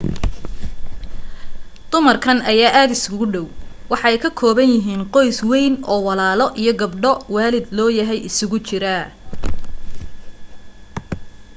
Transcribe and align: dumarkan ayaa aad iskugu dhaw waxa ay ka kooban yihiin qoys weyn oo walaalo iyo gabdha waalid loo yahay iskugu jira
dumarkan 1.91 2.37
ayaa 2.51 2.71
aad 2.79 2.91
iskugu 2.97 3.25
dhaw 3.33 3.47
waxa 3.91 4.05
ay 4.11 4.17
ka 4.23 4.29
kooban 4.39 4.69
yihiin 4.75 5.03
qoys 5.15 5.37
weyn 5.51 5.73
oo 5.91 5.99
walaalo 6.07 6.45
iyo 6.61 6.73
gabdha 6.81 7.11
waalid 7.33 7.65
loo 7.77 7.89
yahay 7.99 8.19
iskugu 8.29 8.57
jira 8.67 8.95